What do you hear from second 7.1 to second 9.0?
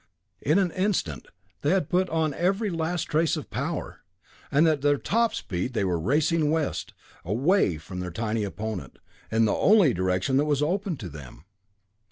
away from their tiny opponent